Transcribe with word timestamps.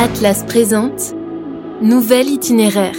Atlas 0.00 0.44
présente 0.46 1.12
Nouvel 1.82 2.28
itinéraire, 2.28 2.94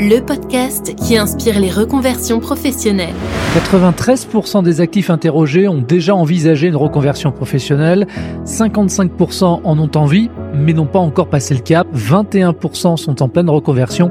le 0.00 0.18
podcast 0.18 0.92
qui 0.96 1.16
inspire 1.16 1.60
les 1.60 1.70
reconversions 1.70 2.40
professionnelles. 2.40 3.14
93% 3.54 4.64
des 4.64 4.80
actifs 4.80 5.10
interrogés 5.10 5.68
ont 5.68 5.80
déjà 5.80 6.16
envisagé 6.16 6.66
une 6.66 6.74
reconversion 6.74 7.30
professionnelle, 7.30 8.08
55% 8.46 9.60
en 9.62 9.78
ont 9.78 9.90
envie, 9.94 10.28
mais 10.52 10.72
n'ont 10.72 10.86
pas 10.86 10.98
encore 10.98 11.28
passé 11.28 11.54
le 11.54 11.60
cap, 11.60 11.86
21% 11.94 12.96
sont 12.96 13.22
en 13.22 13.28
pleine 13.28 13.48
reconversion 13.48 14.10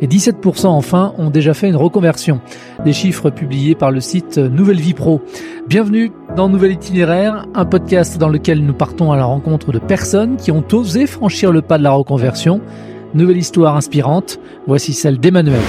et 0.00 0.08
17% 0.08 0.66
enfin 0.66 1.14
ont 1.18 1.30
déjà 1.30 1.54
fait 1.54 1.68
une 1.68 1.76
reconversion. 1.76 2.40
Des 2.84 2.94
chiffres 2.94 3.28
publiés 3.28 3.74
par 3.74 3.90
le 3.90 4.00
site 4.00 4.38
Nouvelle 4.38 4.80
Vie 4.80 4.94
Pro. 4.94 5.20
Bienvenue 5.68 6.12
dans 6.34 6.48
Nouvel 6.48 6.72
Itinéraire, 6.72 7.44
un 7.54 7.66
podcast 7.66 8.16
dans 8.16 8.30
lequel 8.30 8.64
nous 8.64 8.72
partons 8.72 9.12
à 9.12 9.18
la 9.18 9.24
rencontre 9.24 9.70
de 9.70 9.78
personnes 9.78 10.36
qui 10.36 10.50
ont 10.50 10.64
osé 10.72 11.06
franchir 11.06 11.52
le 11.52 11.60
pas 11.60 11.76
de 11.76 11.82
la 11.82 11.90
reconversion. 11.90 12.62
Nouvelle 13.12 13.36
histoire 13.36 13.76
inspirante, 13.76 14.40
voici 14.66 14.94
celle 14.94 15.20
d'Emmanuel. 15.20 15.60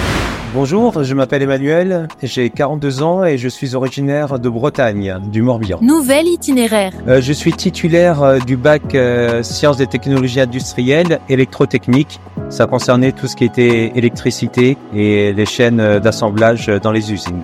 Bonjour, 0.54 1.02
je 1.02 1.14
m'appelle 1.14 1.40
Emmanuel, 1.40 2.08
j'ai 2.22 2.50
42 2.50 3.02
ans 3.02 3.24
et 3.24 3.38
je 3.38 3.48
suis 3.48 3.74
originaire 3.74 4.38
de 4.38 4.50
Bretagne, 4.50 5.16
du 5.32 5.40
Morbihan. 5.40 5.78
Nouvel 5.80 6.26
itinéraire. 6.26 6.92
Euh, 7.08 7.22
je 7.22 7.32
suis 7.32 7.54
titulaire 7.54 8.22
euh, 8.22 8.38
du 8.38 8.58
bac 8.58 8.94
euh, 8.94 9.42
sciences 9.42 9.80
et 9.80 9.86
technologies 9.86 10.40
industrielles, 10.40 11.20
électrotechnique. 11.30 12.20
Ça 12.50 12.66
concernait 12.66 13.12
tout 13.12 13.28
ce 13.28 13.34
qui 13.34 13.46
était 13.46 13.92
électricité 13.94 14.76
et 14.94 15.32
les 15.32 15.46
chaînes 15.46 15.98
d'assemblage 16.00 16.66
dans 16.66 16.92
les 16.92 17.14
usines. 17.14 17.40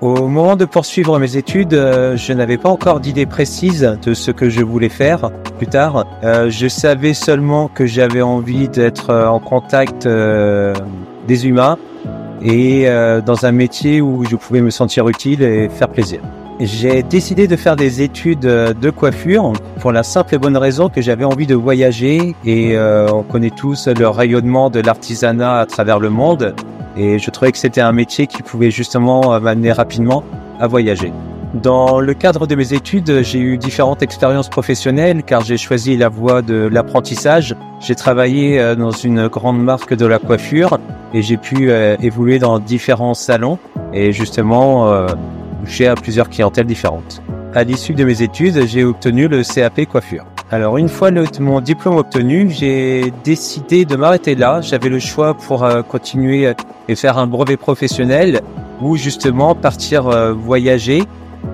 Au 0.00 0.28
moment 0.28 0.54
de 0.54 0.64
poursuivre 0.64 1.18
mes 1.18 1.36
études, 1.36 1.72
je 1.72 2.32
n'avais 2.32 2.58
pas 2.58 2.68
encore 2.68 3.00
d'idée 3.00 3.26
précise 3.26 3.98
de 4.00 4.14
ce 4.14 4.30
que 4.30 4.48
je 4.48 4.62
voulais 4.62 4.90
faire 4.90 5.30
plus 5.56 5.66
tard. 5.66 6.06
je 6.22 6.68
savais 6.68 7.14
seulement 7.14 7.68
que 7.68 7.86
j'avais 7.86 8.22
envie 8.22 8.68
d'être 8.68 9.12
en 9.12 9.40
contact 9.40 10.06
des 10.06 11.46
humains 11.46 11.78
et 12.44 12.88
euh, 12.88 13.20
dans 13.20 13.46
un 13.46 13.52
métier 13.52 14.00
où 14.00 14.24
je 14.24 14.36
pouvais 14.36 14.60
me 14.60 14.70
sentir 14.70 15.08
utile 15.08 15.42
et 15.42 15.68
faire 15.68 15.88
plaisir. 15.88 16.20
J'ai 16.60 17.02
décidé 17.02 17.48
de 17.48 17.56
faire 17.56 17.74
des 17.74 18.02
études 18.02 18.44
euh, 18.44 18.74
de 18.74 18.90
coiffure 18.90 19.52
pour 19.80 19.90
la 19.90 20.04
simple 20.04 20.36
et 20.36 20.38
bonne 20.38 20.56
raison 20.56 20.88
que 20.88 21.00
j'avais 21.00 21.24
envie 21.24 21.46
de 21.46 21.54
voyager 21.56 22.36
et 22.44 22.76
euh, 22.76 23.08
on 23.10 23.22
connaît 23.22 23.50
tous 23.50 23.88
le 23.88 24.08
rayonnement 24.08 24.70
de 24.70 24.80
l'artisanat 24.80 25.58
à 25.58 25.66
travers 25.66 25.98
le 25.98 26.10
monde 26.10 26.54
et 26.96 27.18
je 27.18 27.30
trouvais 27.30 27.50
que 27.50 27.58
c'était 27.58 27.80
un 27.80 27.92
métier 27.92 28.28
qui 28.28 28.42
pouvait 28.42 28.70
justement 28.70 29.40
m'amener 29.40 29.72
rapidement 29.72 30.22
à 30.60 30.68
voyager. 30.68 31.12
Dans 31.62 32.00
le 32.00 32.14
cadre 32.14 32.48
de 32.48 32.56
mes 32.56 32.72
études, 32.72 33.22
j'ai 33.22 33.38
eu 33.38 33.58
différentes 33.58 34.02
expériences 34.02 34.48
professionnelles 34.48 35.22
car 35.22 35.42
j'ai 35.42 35.56
choisi 35.56 35.96
la 35.96 36.08
voie 36.08 36.42
de 36.42 36.54
l'apprentissage. 36.66 37.54
J'ai 37.78 37.94
travaillé 37.94 38.58
euh, 38.58 38.74
dans 38.74 38.90
une 38.90 39.28
grande 39.28 39.62
marque 39.62 39.94
de 39.94 40.04
la 40.04 40.18
coiffure 40.18 40.80
et 41.12 41.22
j'ai 41.22 41.36
pu 41.36 41.70
euh, 41.70 41.96
évoluer 42.02 42.40
dans 42.40 42.58
différents 42.58 43.14
salons 43.14 43.60
et 43.92 44.10
justement 44.10 44.88
euh, 44.88 45.06
toucher 45.64 45.86
à 45.86 45.94
plusieurs 45.94 46.28
clientèles 46.28 46.66
différentes. 46.66 47.22
À 47.54 47.62
l'issue 47.62 47.94
de 47.94 48.02
mes 48.02 48.20
études, 48.20 48.66
j'ai 48.66 48.82
obtenu 48.82 49.28
le 49.28 49.44
CAP 49.44 49.84
coiffure. 49.84 50.24
Alors 50.50 50.76
une 50.76 50.88
fois 50.88 51.12
mon 51.38 51.60
diplôme 51.60 51.98
obtenu, 51.98 52.50
j'ai 52.50 53.12
décidé 53.22 53.84
de 53.84 53.94
m'arrêter 53.94 54.34
là. 54.34 54.60
J'avais 54.60 54.88
le 54.88 54.98
choix 54.98 55.34
pour 55.34 55.66
continuer 55.88 56.52
et 56.88 56.96
faire 56.96 57.16
un 57.16 57.28
brevet 57.28 57.56
professionnel 57.56 58.40
ou 58.82 58.96
justement 58.96 59.54
partir 59.54 60.10
voyager 60.34 61.04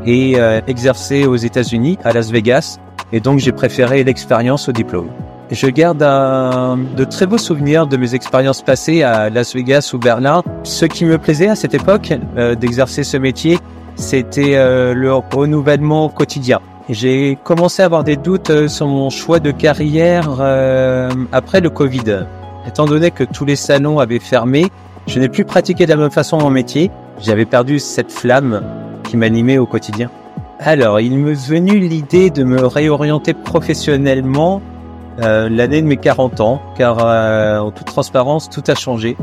et 0.06 0.34
euh, 0.36 0.60
exercer 0.66 1.26
aux 1.26 1.36
États-Unis, 1.36 1.98
à 2.04 2.12
Las 2.12 2.30
Vegas. 2.30 2.78
Et 3.12 3.20
donc 3.20 3.38
j'ai 3.38 3.52
préféré 3.52 4.04
l'expérience 4.04 4.68
au 4.68 4.72
diplôme. 4.72 5.08
Je 5.50 5.66
garde 5.66 6.02
un, 6.02 6.78
de 6.96 7.04
très 7.04 7.26
beaux 7.26 7.38
souvenirs 7.38 7.86
de 7.86 7.96
mes 7.96 8.14
expériences 8.14 8.62
passées 8.62 9.02
à 9.02 9.30
Las 9.30 9.54
Vegas 9.54 9.90
ou 9.92 9.98
Berlin. 9.98 10.42
Ce 10.62 10.84
qui 10.84 11.04
me 11.04 11.18
plaisait 11.18 11.48
à 11.48 11.56
cette 11.56 11.74
époque 11.74 12.12
euh, 12.36 12.54
d'exercer 12.54 13.02
ce 13.02 13.16
métier, 13.16 13.58
c'était 13.96 14.54
euh, 14.54 14.94
le 14.94 15.12
renouvellement 15.12 16.08
quotidien. 16.08 16.60
J'ai 16.88 17.38
commencé 17.44 17.82
à 17.82 17.86
avoir 17.86 18.04
des 18.04 18.16
doutes 18.16 18.68
sur 18.68 18.86
mon 18.86 19.10
choix 19.10 19.38
de 19.38 19.52
carrière 19.52 20.28
après 21.30 21.60
le 21.60 21.70
Covid. 21.70 22.26
Étant 22.66 22.84
donné 22.84 23.12
que 23.12 23.22
tous 23.22 23.44
les 23.44 23.54
salons 23.54 24.00
avaient 24.00 24.18
fermé, 24.18 24.66
je 25.06 25.18
n'ai 25.18 25.28
plus 25.28 25.44
pratiqué 25.44 25.84
de 25.84 25.90
la 25.90 25.96
même 25.96 26.10
façon 26.10 26.38
mon 26.38 26.50
métier. 26.50 26.90
J'avais 27.20 27.44
perdu 27.44 27.78
cette 27.78 28.10
flamme 28.10 28.62
m'animait 29.16 29.58
au 29.58 29.66
quotidien 29.66 30.10
Alors, 30.58 31.00
il 31.00 31.16
me 31.18 31.32
venu 31.32 31.78
l'idée 31.78 32.30
de 32.30 32.44
me 32.44 32.66
réorienter 32.66 33.34
professionnellement 33.34 34.60
euh, 35.22 35.48
l'année 35.50 35.82
de 35.82 35.86
mes 35.86 35.96
40 35.96 36.40
ans, 36.40 36.62
car 36.76 36.98
euh, 37.00 37.58
en 37.58 37.70
toute 37.70 37.86
transparence, 37.86 38.48
tout 38.48 38.62
a 38.68 38.74
changé. 38.74 39.16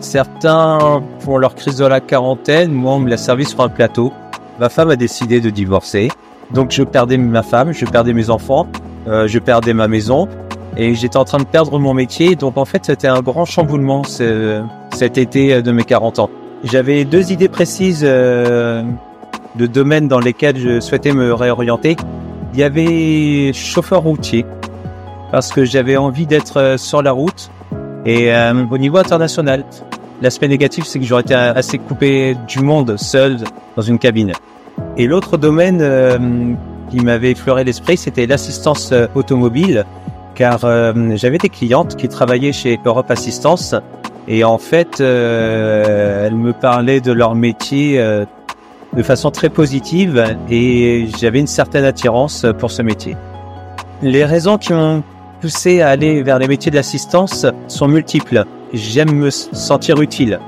Certains 0.00 1.02
font 1.20 1.38
leur 1.38 1.54
crise 1.54 1.76
de 1.76 1.86
la 1.86 2.00
quarantaine, 2.00 2.70
moi 2.72 2.94
on 2.94 2.98
me 2.98 3.08
l'a 3.08 3.16
servi 3.16 3.44
sur 3.44 3.60
un 3.62 3.68
plateau. 3.68 4.12
Ma 4.60 4.68
femme 4.68 4.90
a 4.90 4.96
décidé 4.96 5.40
de 5.40 5.48
divorcer, 5.50 6.10
donc 6.52 6.70
je 6.70 6.82
perdais 6.82 7.16
ma 7.16 7.42
femme, 7.42 7.72
je 7.72 7.86
perdais 7.86 8.12
mes 8.12 8.28
enfants, 8.28 8.66
euh, 9.06 9.26
je 9.26 9.38
perdais 9.38 9.72
ma 9.72 9.88
maison, 9.88 10.28
et 10.76 10.94
j'étais 10.94 11.16
en 11.16 11.24
train 11.24 11.38
de 11.38 11.44
perdre 11.44 11.78
mon 11.78 11.94
métier, 11.94 12.36
donc 12.36 12.58
en 12.58 12.64
fait 12.64 12.84
c'était 12.84 13.08
un 13.08 13.20
grand 13.20 13.44
chamboulement 13.44 14.02
cet 14.04 15.18
été 15.18 15.62
de 15.62 15.72
mes 15.72 15.84
40 15.84 16.18
ans. 16.18 16.30
J'avais 16.64 17.04
deux 17.04 17.32
idées 17.32 17.48
précises 17.48 18.06
de 19.56 19.66
domaines 19.66 20.08
dans 20.08 20.20
lesquels 20.20 20.58
je 20.58 20.80
souhaitais 20.80 21.12
me 21.12 21.32
réorienter. 21.32 21.96
Il 22.54 22.60
y 22.60 22.62
avait 22.62 23.52
chauffeur 23.52 24.02
routier, 24.02 24.44
parce 25.30 25.52
que 25.52 25.64
j'avais 25.64 25.96
envie 25.96 26.26
d'être 26.26 26.58
euh, 26.58 26.76
sur 26.78 27.02
la 27.02 27.12
route 27.12 27.50
et 28.06 28.32
euh, 28.32 28.64
au 28.70 28.78
niveau 28.78 28.98
international. 28.98 29.64
L'aspect 30.22 30.48
négatif, 30.48 30.84
c'est 30.84 30.98
que 30.98 31.04
j'aurais 31.04 31.22
été 31.22 31.34
assez 31.34 31.78
coupé 31.78 32.36
du 32.48 32.60
monde 32.60 32.96
seul 32.96 33.38
dans 33.76 33.82
une 33.82 33.98
cabine. 33.98 34.32
Et 34.96 35.06
l'autre 35.06 35.36
domaine 35.36 35.78
euh, 35.80 36.18
qui 36.90 37.00
m'avait 37.00 37.32
effleuré 37.32 37.62
l'esprit, 37.62 37.96
c'était 37.96 38.26
l'assistance 38.26 38.92
automobile, 39.14 39.84
car 40.34 40.60
j'avais 41.14 41.38
des 41.38 41.48
clientes 41.48 41.96
qui 41.96 42.08
travaillaient 42.08 42.52
chez 42.52 42.80
Europe 42.84 43.10
Assistance 43.10 43.74
et 44.26 44.42
en 44.42 44.58
fait, 44.58 45.00
elles 45.00 46.34
me 46.34 46.52
parlaient 46.52 47.00
de 47.00 47.12
leur 47.12 47.34
métier 47.34 48.02
de 48.96 49.02
façon 49.02 49.30
très 49.30 49.48
positive 49.48 50.36
et 50.50 51.08
j'avais 51.18 51.40
une 51.40 51.46
certaine 51.46 51.84
attirance 51.84 52.46
pour 52.58 52.70
ce 52.70 52.82
métier. 52.82 53.16
Les 54.02 54.24
raisons 54.24 54.58
qui 54.58 54.72
m'ont 54.72 55.02
poussé 55.40 55.80
à 55.80 55.88
aller 55.88 56.22
vers 56.22 56.38
les 56.38 56.48
métiers 56.48 56.70
d'assistance 56.70 57.46
sont 57.68 57.88
multiples. 57.88 58.44
J'aime 58.72 59.12
me 59.12 59.30
sentir 59.30 60.00
utile. 60.00 60.40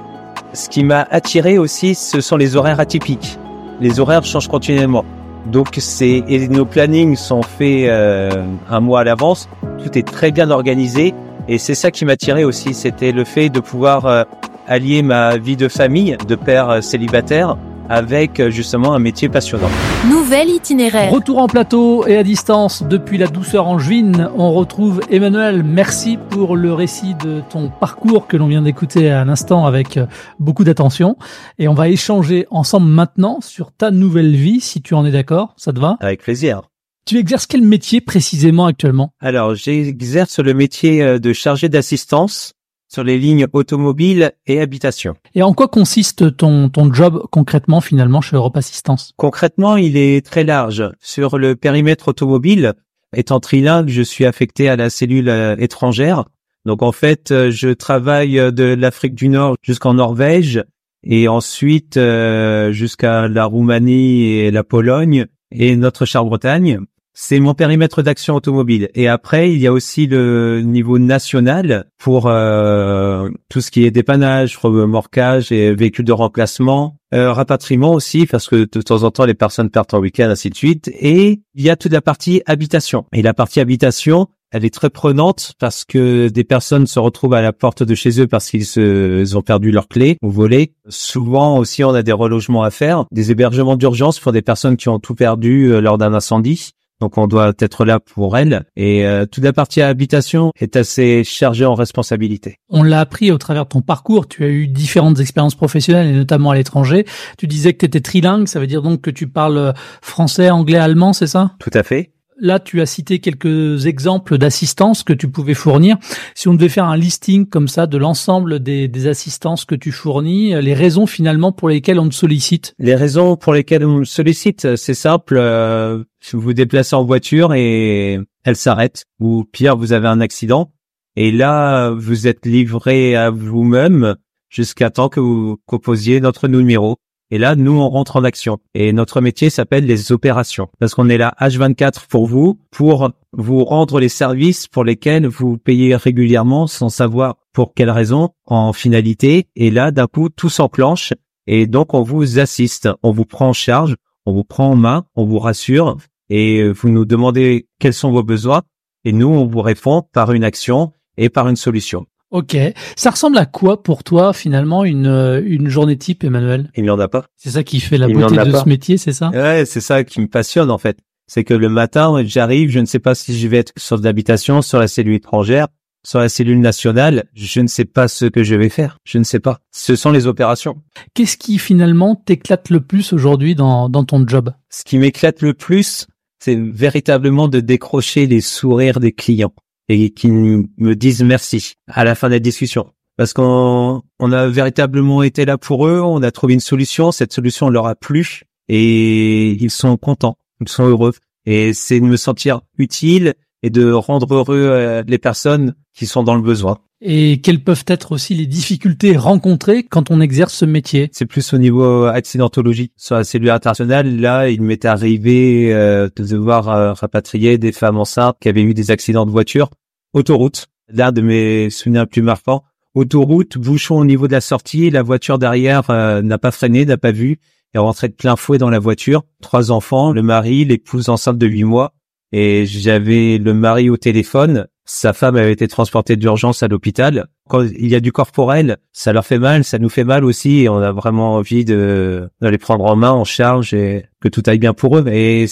Ce 0.53 0.69
qui 0.69 0.83
m'a 0.85 1.07
attiré 1.11 1.59
aussi, 1.59 1.95
ce 1.95 2.21
sont 2.21 2.37
les 2.37 2.57
horaires 2.57 2.81
atypiques. 2.81 3.39
Les 3.81 4.01
horaires 4.01 4.25
changent 4.25 4.49
continuellement. 4.49 5.05
Donc 5.47 5.77
c'est 5.79 6.23
nos 6.51 6.65
plannings 6.65 7.17
sont 7.17 7.43
faits 7.43 7.89
euh, 7.89 8.45
un 8.69 8.81
mois 8.81 9.01
à 9.01 9.05
l'avance. 9.05 9.49
Tout 9.83 9.97
est 9.97 10.07
très 10.07 10.33
bien 10.33 10.51
organisé 10.51 11.15
et 11.49 11.59
c'est 11.59 11.75
ça 11.75 11.91
qui 11.91 12.05
m'a 12.05 12.13
attiré 12.13 12.45
aussi. 12.45 12.75
C'était 12.75 13.13
le 13.13 13.25
fait 13.25 13.49
de 13.49 13.61
pouvoir 13.61 14.07
euh, 14.07 14.25
allier 14.67 15.03
ma 15.03 15.37
vie 15.37 15.57
de 15.57 15.69
famille, 15.69 16.17
de 16.29 16.35
père 16.35 16.69
euh, 16.69 16.81
célibataire, 16.81 17.57
avec 17.91 18.39
euh, 18.39 18.51
justement 18.51 18.95
un 18.95 19.01
métier 19.01 19.29
passionnant. 19.29 19.69
Nouvel 20.09 20.49
itinéraire. 20.49 21.11
Retour 21.11 21.39
en 21.39 21.49
plateau 21.49 22.07
et 22.07 22.17
à 22.17 22.23
distance 22.23 22.85
depuis 22.85 23.19
la 23.19 23.27
douceur 23.27 23.67
angevine, 23.67 24.31
on 24.37 24.53
retrouve 24.53 25.01
Emmanuel. 25.11 25.65
Merci 25.65 26.17
pour 26.31 26.57
le 26.57 26.73
récit 26.73 27.15
de 27.17 27.43
ton 27.51 27.69
parcours 27.69 28.29
que 28.29 28.37
l'on 28.37 28.47
vient 28.47 28.63
d'écouter 28.63 29.11
à 29.11 29.25
l'instant 29.25 29.67
avec 29.67 29.97
euh, 29.97 30.07
beaucoup 30.39 30.63
d'attention. 30.63 31.17
Et 31.59 31.67
on 31.67 31.75
va 31.75 31.89
échanger 31.89 32.47
ensemble 32.51 32.87
maintenant 32.87 33.41
sur 33.41 33.73
ta 33.73 33.91
nouvelle 33.91 34.37
vie, 34.37 34.61
si 34.61 34.81
tu 34.81 34.95
en 34.95 35.05
es 35.05 35.11
d'accord. 35.11 35.55
Ça 35.57 35.73
te 35.73 35.81
va? 35.81 35.97
Avec 36.01 36.23
plaisir. 36.23 36.63
Tu 37.07 37.19
exerces 37.19 37.47
quel 37.47 37.63
métier 37.63 38.01
précisément 38.01 38.67
actuellement? 38.67 39.15
Alors, 39.21 39.57
j'exerce 39.57 40.39
le 40.39 40.55
métier 40.55 41.03
euh, 41.03 41.19
de 41.19 41.33
chargé 41.33 41.69
d'assistance 41.69 42.55
sur 42.91 43.05
les 43.05 43.19
lignes 43.19 43.47
automobiles 43.53 44.33
et 44.47 44.61
habitation. 44.61 45.15
Et 45.35 45.43
en 45.43 45.55
quoi 45.55 45.69
consiste 45.69 46.37
ton, 46.37 46.69
ton 46.69 46.93
job 46.93 47.23
concrètement 47.31 47.81
finalement 47.81 48.21
chez 48.21 48.37
Europe 48.37 48.57
Assistance? 48.57 49.13
Concrètement, 49.17 49.77
il 49.77 49.97
est 49.97 50.25
très 50.25 50.45
large. 50.45 50.91
Sur 51.01 51.39
le 51.39 51.57
périmètre 51.57 52.09
automobile, 52.09 52.75
étant 53.17 53.41
trilingue, 53.41 53.89
je 53.89 54.03
suis 54.03 54.25
affecté 54.25 54.69
à 54.69 54.77
la 54.77 54.91
cellule 54.91 55.29
euh, 55.29 55.57
étrangère. 55.59 56.25
Donc 56.67 56.83
en 56.83 56.93
fait, 56.93 57.31
euh, 57.31 57.51
je 57.51 57.69
travaille 57.69 58.35
de 58.53 58.65
l'Afrique 58.65 59.15
du 59.15 59.29
Nord 59.29 59.57
jusqu'en 59.63 59.95
Norvège 59.95 60.63
et 61.03 61.29
ensuite 61.29 61.97
euh, 61.97 62.73
jusqu'à 62.73 63.29
la 63.29 63.45
Roumanie 63.45 64.25
et 64.25 64.51
la 64.51 64.65
Pologne 64.65 65.27
et 65.53 65.77
notre 65.77 66.05
char 66.05 66.25
Bretagne. 66.25 66.81
C'est 67.13 67.41
mon 67.41 67.55
périmètre 67.55 68.03
d'action 68.03 68.37
automobile. 68.37 68.89
Et 68.95 69.09
après, 69.09 69.53
il 69.53 69.59
y 69.59 69.67
a 69.67 69.73
aussi 69.73 70.07
le 70.07 70.63
niveau 70.63 70.99
national 70.99 71.87
pour 71.99 72.27
euh, 72.27 73.29
tout 73.49 73.61
ce 73.61 73.71
qui 73.71 73.85
est 73.85 73.91
dépannage, 73.91 74.57
remorquage 74.57 75.53
et 75.53 75.75
véhicules 75.75 76.05
de 76.05 76.13
remplacement, 76.13 76.97
euh, 77.13 77.33
rapatriement 77.33 77.93
aussi, 77.93 78.27
parce 78.27 78.49
que 78.49 78.69
de 78.71 78.83
temps 78.83 79.03
en 79.03 79.11
temps, 79.11 79.25
les 79.25 79.35
personnes 79.35 79.71
partent 79.71 79.95
en 79.95 80.01
week-end, 80.01 80.31
ainsi 80.31 80.51
de 80.51 80.55
suite. 80.55 80.89
Et 80.89 81.43
il 81.55 81.63
y 81.63 81.71
a 81.71 81.77
toute 81.77 81.93
la 81.93 82.01
partie 82.01 82.43
habitation. 82.47 83.07
Et 83.13 83.23
la 83.23 83.35
partie 83.35 83.61
habitation, 83.61 84.29
elle 84.53 84.65
est 84.65 84.75
très 84.75 84.91
prenante 84.91 85.55
parce 85.59 85.85
que 85.85 86.29
des 86.29 86.45
personnes 86.45 86.87
se 86.87 86.99
retrouvent 86.99 87.35
à 87.35 87.43
la 87.43 87.53
porte 87.53 87.83
de 87.83 87.95
chez 87.95 88.21
eux 88.21 88.27
parce 88.27 88.51
qu'ils 88.51 88.67
se, 88.67 89.37
ont 89.37 89.43
perdu 89.43 89.71
leurs 89.71 89.89
clés 89.89 90.17
ou 90.23 90.31
volé. 90.31 90.75
Souvent 90.89 91.59
aussi, 91.59 91.85
on 91.85 91.95
a 91.95 92.03
des 92.03 92.13
relogements 92.13 92.65
à 92.65 92.71
faire, 92.71 93.05
des 93.13 93.31
hébergements 93.31 93.77
d'urgence 93.77 94.19
pour 94.19 94.33
des 94.33 94.43
personnes 94.43 94.77
qui 94.77 94.89
ont 94.89 94.99
tout 94.99 95.15
perdu 95.15 95.73
euh, 95.73 95.81
lors 95.81 95.99
d'un 95.99 96.15
incendie. 96.15 96.73
Donc 97.01 97.19
on 97.19 97.27
doit 97.27 97.53
être 97.59 97.85
là 97.85 98.01
pour 98.01 98.37
elles. 98.37 98.65
Et 98.77 99.07
euh, 99.07 99.27
toute 99.27 99.45
la 99.45 99.53
partie 99.53 99.83
habitation 99.83 100.53
est 100.59 100.77
assez 100.77 101.25
chargée 101.25 101.65
en 101.65 101.75
responsabilité. 101.75 102.57
On 102.69 102.83
l'a 102.83 103.01
appris 103.01 103.33
au 103.33 103.39
travers 103.39 103.65
de 103.65 103.71
ton 103.71 103.83
parcours. 103.83 104.29
Tu 104.29 104.45
as 104.45 104.49
eu 104.49 104.67
différentes 104.67 105.21
expériences 105.21 105.55
professionnelles 105.55 106.09
et 106.09 106.17
notamment 106.17 106.51
à 106.51 106.55
l'étranger. 106.55 107.07
Tu 107.39 107.47
disais 107.47 107.73
que 107.73 107.79
tu 107.79 107.87
étais 107.87 108.01
trilingue, 108.01 108.47
ça 108.47 108.61
veut 108.61 108.67
dire 108.67 108.83
donc 108.83 109.01
que 109.01 109.11
tu 109.11 109.27
parles 109.27 109.75
français, 110.03 110.51
anglais, 110.51 110.79
allemand, 110.79 111.13
c'est 111.13 111.27
ça? 111.27 111.53
Tout 111.59 111.71
à 111.75 111.83
fait. 111.83 112.13
Là, 112.41 112.59
tu 112.59 112.81
as 112.81 112.87
cité 112.87 113.19
quelques 113.19 113.87
exemples 113.87 114.39
d'assistance 114.39 115.03
que 115.03 115.13
tu 115.13 115.29
pouvais 115.29 115.55
fournir. 115.55 115.97
Si 116.35 116.49
on 116.49 116.55
devait 116.55 116.69
faire 116.71 116.87
un 116.87 116.97
listing 116.97 117.47
comme 117.47 117.69
ça 117.69 117.87
de 117.87 117.99
l'ensemble 117.99 118.61
des, 118.61 118.89
des, 118.89 119.07
assistances 119.07 119.65
que 119.65 119.75
tu 119.75 119.93
fournis, 119.93 120.61
les 120.61 120.75
raisons 120.75 121.07
finalement 121.07 121.53
pour 121.53 121.69
lesquelles 121.69 121.99
on 121.99 122.09
te 122.09 122.15
sollicite? 122.15 122.75
Les 122.79 122.95
raisons 122.95 123.37
pour 123.37 123.53
lesquelles 123.53 123.85
on 123.85 123.99
me 123.99 124.05
sollicite, 124.05 124.77
c'est 124.77 124.95
simple. 124.95 125.37
Euh, 125.39 126.03
vous 126.33 126.41
vous 126.41 126.53
déplacez 126.55 126.97
en 126.97 127.05
voiture 127.05 127.55
et 127.55 128.21
elle 128.45 128.57
s'arrête. 128.57 129.05
Ou 129.19 129.45
pire, 129.45 129.77
vous 129.77 129.93
avez 129.93 130.09
un 130.09 130.21
accident. 130.21 130.73
Et 131.17 131.33
là, 131.33 131.91
vous 131.91 132.27
êtes 132.27 132.47
livré 132.47 133.17
à 133.17 133.31
vous-même 133.31 134.17
jusqu'à 134.49 134.91
temps 134.91 135.09
que 135.09 135.21
vous 135.21 135.59
composiez 135.67 136.21
notre 136.21 136.49
numéro. 136.49 136.97
Et 137.31 137.39
là, 137.39 137.55
nous, 137.55 137.79
on 137.79 137.89
rentre 137.89 138.17
en 138.17 138.25
action. 138.25 138.59
Et 138.75 138.93
notre 138.93 139.21
métier 139.21 139.51
s'appelle 139.51 139.87
les 139.87 140.13
opérations. 140.13 140.69
Parce 140.79 140.95
qu'on 140.95 141.09
est 141.09 141.19
là 141.19 141.35
H24 141.41 142.07
pour 142.09 142.27
vous, 142.27 142.59
pour 142.71 143.11
vous 143.33 143.65
rendre 143.65 144.01
les 144.01 144.09
services 144.09 144.67
pour 144.67 144.85
lesquels 144.85 145.27
vous 145.27 145.57
payez 145.57 145.95
régulièrement 145.95 146.67
sans 146.67 146.89
savoir 146.89 147.37
pour 147.53 147.75
quelle 147.75 147.91
raison 147.91 148.31
en 148.47 148.73
finalité. 148.73 149.47
Et 149.55 149.71
là, 149.71 149.93
d'un 149.93 150.07
coup, 150.07 150.29
tout 150.29 150.49
s'enclenche. 150.49 151.13
Et 151.47 151.67
donc, 151.67 151.95
on 151.95 152.03
vous 152.03 152.39
assiste. 152.39 152.89
On 153.03 153.13
vous 153.13 153.25
prend 153.25 153.51
en 153.51 153.53
charge. 153.53 153.97
On 154.27 154.33
vous 154.33 154.45
prend 154.45 154.71
en 154.71 154.77
main. 154.77 155.05
On 155.15 155.25
vous 155.25 155.39
rassure. 155.39 155.97
Et 156.29 156.69
vous 156.69 156.89
nous 156.89 157.05
demandez 157.05 157.69
quels 157.79 157.95
sont 157.95 158.11
vos 158.11 158.23
besoins. 158.23 158.63
Et 159.05 159.13
nous, 159.13 159.29
on 159.29 159.47
vous 159.47 159.63
répond 159.63 160.03
par 160.13 160.33
une 160.33 160.45
action 160.45 160.93
et 161.17 161.29
par 161.29 161.49
une 161.49 161.57
solution. 161.57 162.07
Ok. 162.31 162.57
Ça 162.97 163.11
ressemble 163.11 163.39
à 163.39 163.47
quoi 163.47 163.83
pour 163.83 164.05
toi 164.05 164.33
finalement 164.33 164.85
une 164.85 165.07
euh, 165.07 165.43
une 165.45 165.69
journée 165.69 165.97
type, 165.97 166.23
Emmanuel? 166.23 166.71
Il 166.77 166.85
n'y 166.85 166.91
en 166.91 166.99
a 167.01 167.09
pas. 167.09 167.27
C'est 167.37 167.51
ça 167.51 167.65
qui 167.65 167.81
fait 167.81 167.99
la 167.99 168.09
beauté 168.09 168.37
de 168.37 168.53
ce 168.53 168.69
métier, 168.69 168.99
c'est 168.99 169.13
ça? 169.13 169.31
Ouais, 169.31 169.65
c'est 169.67 169.81
ça 169.81 170.05
qui 170.05 170.21
me 170.21 170.29
passionne 170.29 170.71
en 170.71 170.79
fait. 170.79 170.99
C'est 171.27 171.45
que 171.45 171.55
le 171.55 171.69
matin, 171.69 172.23
j'arrive, 172.25 172.71
je 172.71 172.81
ne 172.81 172.87
sais 172.87 172.99
pas 172.99 173.15
si 173.15 173.39
je 173.39 173.49
vais 173.49 173.59
être 173.59 173.73
sur 173.77 173.99
d'habitation, 174.01 174.63
sur 174.63 174.79
la 174.79 174.89
cellule 174.89 175.15
étrangère, 175.15 175.69
sur 176.05 176.19
la 176.19 176.29
cellule 176.29 176.61
nationale, 176.61 177.25
je 177.35 177.61
ne 177.61 177.67
sais 177.67 177.85
pas 177.85 178.09
ce 178.09 178.25
que 178.25 178.43
je 178.43 178.55
vais 178.55 178.69
faire. 178.69 178.97
Je 179.05 179.19
ne 179.19 179.25
sais 179.25 179.39
pas. 179.41 179.61
Ce 179.71 179.97
sont 179.97 180.11
les 180.11 180.27
opérations. 180.27 180.83
Qu'est-ce 181.15 181.37
qui 181.37 181.59
finalement 181.59 182.15
t'éclate 182.15 182.71
le 182.71 182.81
plus 182.81 183.13
aujourd'hui 183.13 183.55
dans 183.55 183.89
dans 183.89 184.05
ton 184.05 184.27
job? 184.27 184.53
Ce 184.71 184.85
qui 184.85 184.99
m'éclate 184.99 185.43
le 185.43 185.55
plus, 185.55 186.07
c'est 186.39 186.57
véritablement 186.57 187.49
de 187.49 187.61
décrocher 187.61 188.27
les 188.27 188.41
sourires 188.41 189.01
des 189.01 189.13
clients 189.13 189.53
et 189.91 190.11
qui 190.11 190.31
me 190.31 190.95
disent 190.95 191.25
merci 191.25 191.75
à 191.89 192.05
la 192.05 192.15
fin 192.15 192.29
de 192.29 192.35
la 192.35 192.39
discussion. 192.39 192.93
Parce 193.17 193.33
qu'on 193.33 194.03
on 194.21 194.33
a 194.33 194.47
véritablement 194.47 195.23
été 195.25 195.45
là 195.45 195.59
pour 195.59 195.87
eux, 195.87 196.01
on 196.01 196.23
a 196.23 196.31
trouvé 196.31 196.55
une 196.55 196.61
solution, 196.61 197.11
cette 197.11 197.33
solution 197.33 197.69
leur 197.69 197.87
a 197.87 197.97
plu 197.97 198.43
et 198.69 199.51
ils 199.51 199.71
sont 199.71 199.97
contents, 199.97 200.39
ils 200.61 200.69
sont 200.69 200.85
heureux. 200.85 201.13
Et 201.45 201.73
c'est 201.73 201.99
de 201.99 202.05
me 202.05 202.17
sentir 202.17 202.61
utile 202.79 203.35
et 203.65 203.71
de 203.71 203.91
rendre 203.91 204.33
heureux 204.33 204.61
euh, 204.61 205.03
les 205.07 205.19
personnes 205.19 205.75
qui 205.93 206.07
sont 206.07 206.23
dans 206.23 206.37
le 206.37 206.43
besoin. 206.43 206.79
Et 207.03 207.41
quelles 207.41 207.65
peuvent 207.65 207.85
être 207.87 208.13
aussi 208.13 208.35
les 208.35 208.47
difficultés 208.47 209.17
rencontrées 209.17 209.85
quand 209.85 210.11
on 210.11 210.21
exerce 210.21 210.53
ce 210.53 210.67
métier? 210.67 211.09
C'est 211.13 211.25
plus 211.25 211.55
au 211.55 211.59
niveau 211.59 212.05
accidentologie. 212.05 212.93
Sur 212.97 213.17
la 213.17 213.25
cellule 213.25 213.51
internationale, 213.51 214.21
là, 214.21 214.51
il 214.51 214.61
m'est 214.61 214.85
arrivé 214.85 215.73
euh, 215.73 216.11
de 216.15 216.25
devoir 216.25 216.69
euh, 216.69 216.93
rapatrier 216.93 217.57
des 217.57 217.73
femmes 217.73 217.97
enceintes 217.97 218.37
qui 218.39 218.51
avaient 218.51 218.63
eu 218.63 218.75
des 218.75 218.91
accidents 218.91 219.25
de 219.25 219.31
voiture 219.31 219.71
autoroute, 220.13 220.67
l'un 220.89 221.11
de 221.11 221.23
mes 221.23 221.71
souvenirs 221.71 222.07
plus 222.07 222.23
marquants. 222.23 222.65
Autoroute, 222.95 223.57
bouchon 223.57 223.97
au 223.99 224.05
niveau 224.05 224.27
de 224.27 224.33
la 224.33 224.41
sortie, 224.43 224.91
la 224.91 225.03
voiture 225.03 225.39
derrière 225.39 225.89
euh, 225.89 226.21
n'a 226.21 226.37
pas 226.37 226.51
freiné, 226.51 226.85
n'a 226.85 226.99
pas 226.99 227.13
vu, 227.13 227.39
est 227.73 227.79
rentrée 227.79 228.09
de 228.09 228.15
plein 228.15 228.37
fouet 228.37 228.59
dans 228.59 228.69
la 228.69 228.79
voiture. 228.79 229.23
Trois 229.41 229.71
enfants, 229.71 230.13
le 230.13 230.23
mari, 230.23 230.67
l'épouse 230.67 231.09
enceinte 231.09 231.39
de 231.39 231.47
huit 231.47 231.65
mois, 231.65 231.95
et 232.33 232.67
j'avais 232.67 233.39
le 233.39 233.55
mari 233.55 233.89
au 233.89 233.97
téléphone. 233.97 234.67
Sa 234.85 235.13
femme 235.13 235.37
avait 235.37 235.53
été 235.53 235.69
transportée 235.69 236.17
d'urgence 236.17 236.63
à 236.63 236.69
l'hôpital. 236.69 237.27
Quand 237.49 237.63
il 237.63 237.89
y 237.89 237.95
a 237.95 238.01
du 238.01 238.13
corporel, 238.13 238.79
ça 238.93 239.13
leur 239.13 239.25
fait 239.25 239.39
mal, 239.39 239.63
ça 239.65 239.79
nous 239.79 239.89
fait 239.89 240.05
mal 240.05 240.25
aussi, 240.25 240.61
et 240.61 240.69
on 240.69 240.79
a 240.79 240.93
vraiment 240.93 241.35
envie 241.35 241.65
de, 241.65 242.29
de 242.41 242.49
les 242.49 242.59
prendre 242.59 242.85
en 242.85 242.97
main, 242.97 243.13
en 243.13 243.25
charge, 243.25 243.73
et 243.75 244.07
que 244.21 244.29
tout 244.29 244.43
aille 244.47 244.59
bien 244.59 244.75
pour 244.75 244.99
eux. 244.99 245.07
Et 245.09 245.47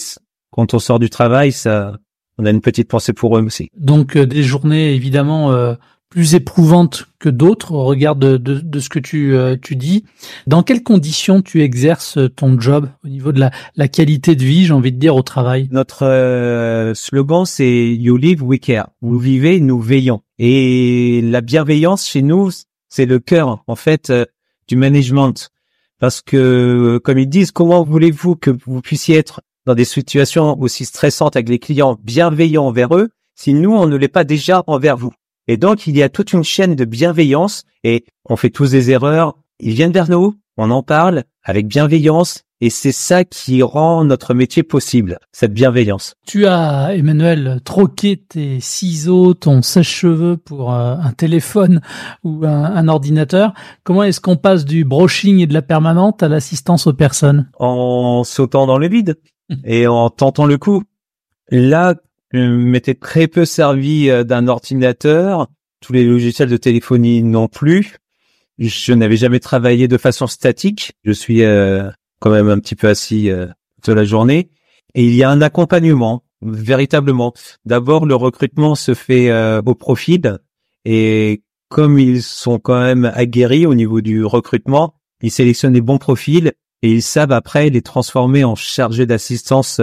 quand 0.51 0.75
on 0.75 0.79
sort 0.79 0.99
du 0.99 1.11
travail, 1.11 1.53
ça, 1.53 1.99
on 2.39 2.47
a 2.47 2.51
une 2.51 2.61
petite 2.61 2.89
pensée 2.89 3.13
pour 3.13 3.37
eux 3.37 3.43
aussi. 3.43 3.71
Donc 3.77 4.17
euh, 4.17 4.27
des 4.27 4.43
journées 4.43 4.95
évidemment 4.95 5.53
euh, 5.53 5.75
plus 6.11 6.35
éprouvantes 6.35 7.07
que 7.19 7.29
d'autres 7.29 7.73
au 7.73 7.85
regard 7.85 8.17
de, 8.17 8.37
de, 8.37 8.61
de 8.61 8.81
ce 8.81 8.89
que 8.89 8.99
tu, 8.99 9.35
euh, 9.35 9.57
tu 9.61 9.77
dis. 9.77 10.05
Dans 10.47 10.63
quelles 10.63 10.83
conditions 10.83 11.43
tu 11.43 11.63
exerces 11.63 12.19
ton 12.37 12.59
job 12.59 12.89
au 13.05 13.09
niveau 13.09 13.33
de 13.33 13.41
la, 13.41 13.51
la 13.77 13.89
qualité 13.89 14.35
de 14.35 14.43
vie, 14.43 14.65
j'ai 14.65 14.73
envie 14.73 14.93
de 14.93 14.99
dire, 14.99 15.17
au 15.17 15.23
travail? 15.23 15.69
Notre 15.71 16.93
slogan, 16.95 17.45
c'est 17.45 17.95
You 17.95 18.17
live, 18.17 18.43
we 18.43 18.59
care. 18.59 18.89
Vous 19.03 19.19
vivez, 19.19 19.61
nous 19.61 19.81
veillons. 19.81 20.23
Et 20.39 21.21
la 21.23 21.41
bienveillance 21.41 22.07
chez 22.07 22.23
nous, 22.23 22.51
c'est 22.89 23.07
le 23.07 23.19
cœur, 23.19 23.63
en 23.67 23.77
fait, 23.77 24.13
du 24.67 24.77
management. 24.77 25.51
Parce 25.99 26.23
que, 26.23 26.99
comme 27.03 27.19
ils 27.19 27.29
disent, 27.29 27.51
comment 27.51 27.83
voulez-vous 27.83 28.37
que 28.37 28.51
vous 28.67 28.81
puissiez 28.81 29.17
être 29.17 29.43
dans 29.67 29.75
des 29.75 29.85
situations 29.85 30.59
aussi 30.61 30.85
stressantes 30.85 31.37
avec 31.37 31.49
les 31.49 31.59
clients 31.59 31.99
bienveillants 32.03 32.67
envers 32.67 32.97
eux 32.97 33.11
si 33.35 33.53
nous, 33.53 33.73
on 33.75 33.87
ne 33.87 33.97
l'est 33.97 34.09
pas 34.09 34.25
déjà 34.25 34.65
envers 34.67 34.97
vous? 34.97 35.13
Et 35.49 35.57
donc, 35.57 35.87
il 35.87 35.97
y 35.97 36.03
a 36.03 36.11
toute 36.11 36.33
une 36.33 36.45
chaîne 36.45 36.77
de 36.77 36.85
bienveillance 36.85 37.65
et 37.83 38.05
on 38.27 38.37
fait 38.37 38.51
tous 38.51 38.71
des 38.71 38.91
erreurs. 38.91 39.39
Ils 39.59 39.73
viennent 39.73 39.93
vers 39.93 40.11
nous, 40.11 40.37
on 40.59 40.71
en 40.71 40.83
parle 40.83 41.25
avec 41.43 41.67
bienveillance 41.67 42.45
et 42.61 42.71
c'est 42.71 42.93
ça 42.93 43.25
qui 43.25 43.63
rend 43.63 44.05
notre 44.05 44.35
métier 44.35 44.63
possible, 44.63 45.19
cette 45.33 45.55
bienveillance. 45.55 46.15
Tu 46.27 46.47
as, 46.47 46.95
Emmanuel, 46.95 47.61
troqué 47.65 48.17
tes 48.17 48.61
ciseaux, 48.61 49.33
ton 49.33 49.63
sèche-cheveux 49.63 50.37
pour 50.37 50.75
euh, 50.75 50.97
un 50.97 51.13
téléphone 51.13 51.81
ou 52.25 52.45
un, 52.45 52.65
un 52.65 52.89
ordinateur. 52.89 53.55
Comment 53.85 54.03
est-ce 54.03 54.21
qu'on 54.21 54.37
passe 54.37 54.65
du 54.65 54.85
brushing 54.85 55.39
et 55.39 55.47
de 55.47 55.55
la 55.55 55.63
permanente 55.63 56.23
à 56.23 56.29
l'assistance 56.29 56.87
aux 56.87 56.93
personnes? 56.93 57.49
En 57.59 58.23
sautant 58.25 58.67
dans 58.67 58.79
le 58.79 58.89
vide 58.89 59.19
et 59.65 59.87
en 59.87 60.11
tentant 60.11 60.45
le 60.45 60.59
coup. 60.59 60.83
Là, 61.51 61.95
je 62.33 62.41
m'étais 62.41 62.95
très 62.95 63.27
peu 63.27 63.45
servi 63.45 64.11
euh, 64.11 64.25
d'un 64.25 64.49
ordinateur. 64.49 65.49
Tous 65.81 65.93
les 65.93 66.05
logiciels 66.05 66.51
de 66.51 66.57
téléphonie 66.57 67.23
non 67.23 67.49
plus. 67.49 67.97
Je 68.59 68.93
n'avais 68.93 69.17
jamais 69.17 69.41
travaillé 69.41 69.89
de 69.89 69.97
façon 69.97 70.27
statique. 70.27 70.93
Je 71.05 71.13
suis 71.13 71.45
euh, 71.45 71.89
quand 72.21 72.31
même 72.31 72.49
un 72.49 72.59
petit 72.59 72.75
peu 72.75 72.89
assis 72.89 73.31
euh, 73.31 73.47
toute 73.83 73.95
la 73.95 74.05
journée. 74.05 74.51
Et 74.95 75.05
il 75.05 75.15
y 75.15 75.23
a 75.23 75.31
un 75.31 75.41
accompagnement, 75.41 76.25
véritablement. 76.43 77.33
D'abord, 77.65 78.05
le 78.05 78.17
recrutement 78.17 78.75
se 78.75 78.95
fait 78.95 79.31
au 79.59 79.75
profil. 79.75 80.39
Et 80.85 81.43
comme 81.69 81.99
ils 81.99 82.23
sont 82.23 82.59
quand 82.59 82.81
même 82.81 83.05
aguerris 83.15 83.67
au 83.67 83.75
niveau 83.75 84.01
du 84.01 84.25
recrutement, 84.25 84.95
ils 85.23 85.31
sélectionnent 85.31 85.75
les 85.75 85.83
bons 85.83 85.99
profils 85.99 86.53
et 86.83 86.91
ils 86.91 87.03
savent 87.03 87.33
après 87.33 87.69
les 87.69 87.83
transformer 87.83 88.45
en 88.45 88.55
chargés 88.55 89.05
d'assistance 89.07 89.79